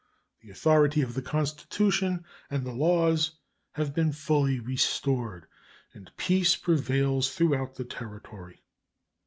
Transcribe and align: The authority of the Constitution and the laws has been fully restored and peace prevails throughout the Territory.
The 0.41 0.49
authority 0.49 1.03
of 1.03 1.13
the 1.13 1.21
Constitution 1.21 2.25
and 2.49 2.65
the 2.65 2.71
laws 2.73 3.37
has 3.73 3.91
been 3.91 4.11
fully 4.11 4.59
restored 4.59 5.45
and 5.93 6.09
peace 6.17 6.55
prevails 6.55 7.29
throughout 7.31 7.75
the 7.75 7.85
Territory. 7.85 8.63